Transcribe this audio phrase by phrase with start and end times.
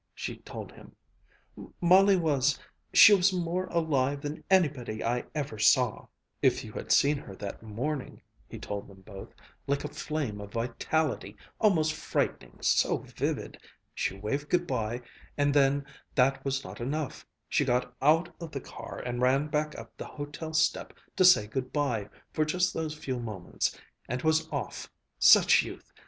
[0.15, 0.95] she told him;
[1.79, 2.57] "Molly was
[2.91, 6.07] she was more alive than anybody I ever saw!"
[6.41, 8.19] "If you had seen her that morning,"
[8.49, 9.35] he told them both,
[9.67, 13.59] "like a flame of vitality almost frightening so vivid.
[13.93, 15.03] She waved good bye,
[15.37, 19.77] and then that was not enough; she got out of the car and ran back
[19.77, 23.77] up the hotel step to say good bye for just those few moments
[24.09, 24.89] and was off
[25.19, 25.91] such youth!